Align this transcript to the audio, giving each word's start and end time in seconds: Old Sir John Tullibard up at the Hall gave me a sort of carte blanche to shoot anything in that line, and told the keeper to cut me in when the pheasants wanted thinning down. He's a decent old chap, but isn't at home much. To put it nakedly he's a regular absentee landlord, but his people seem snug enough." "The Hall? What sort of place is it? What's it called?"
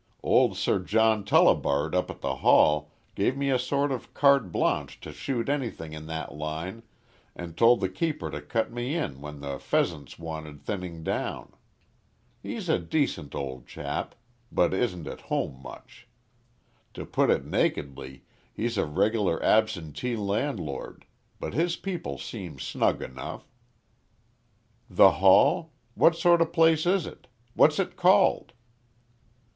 Old 0.23 0.57
Sir 0.57 0.79
John 0.79 1.23
Tullibard 1.23 1.93
up 1.93 2.09
at 2.09 2.21
the 2.21 2.37
Hall 2.37 2.91
gave 3.13 3.37
me 3.37 3.51
a 3.51 3.59
sort 3.59 3.91
of 3.91 4.15
carte 4.15 4.51
blanche 4.51 4.99
to 5.01 5.11
shoot 5.11 5.47
anything 5.47 5.93
in 5.93 6.07
that 6.07 6.33
line, 6.33 6.81
and 7.35 7.55
told 7.55 7.81
the 7.81 7.87
keeper 7.87 8.31
to 8.31 8.41
cut 8.41 8.71
me 8.73 8.95
in 8.95 9.21
when 9.21 9.41
the 9.41 9.59
pheasants 9.59 10.17
wanted 10.17 10.59
thinning 10.59 11.03
down. 11.03 11.51
He's 12.41 12.67
a 12.67 12.79
decent 12.79 13.35
old 13.35 13.67
chap, 13.67 14.15
but 14.51 14.73
isn't 14.73 15.05
at 15.05 15.21
home 15.21 15.61
much. 15.61 16.07
To 16.95 17.05
put 17.05 17.29
it 17.29 17.45
nakedly 17.45 18.23
he's 18.51 18.79
a 18.79 18.87
regular 18.87 19.39
absentee 19.43 20.15
landlord, 20.15 21.05
but 21.39 21.53
his 21.53 21.75
people 21.75 22.17
seem 22.17 22.57
snug 22.57 23.03
enough." 23.03 23.45
"The 24.89 25.11
Hall? 25.11 25.73
What 25.93 26.15
sort 26.15 26.41
of 26.41 26.51
place 26.51 26.87
is 26.87 27.05
it? 27.05 27.27
What's 27.53 27.77
it 27.77 27.95
called?" 27.95 28.53